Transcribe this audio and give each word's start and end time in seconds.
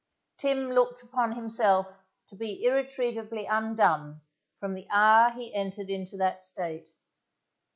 Tim 0.37 0.71
looked 0.71 1.03
upon 1.03 1.33
himself 1.35 1.85
to 2.29 2.35
be 2.35 2.63
irretrievably 2.63 3.45
undone 3.45 4.21
from 4.59 4.73
the 4.73 4.87
hour 4.89 5.29
he 5.29 5.53
entered 5.53 5.91
into 5.91 6.17
that 6.17 6.41
state. 6.41 6.87